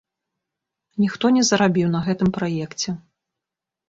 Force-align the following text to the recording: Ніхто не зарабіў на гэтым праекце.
Ніхто 1.03 1.25
не 1.35 1.43
зарабіў 1.49 1.91
на 1.97 2.01
гэтым 2.07 2.31
праекце. 2.39 2.89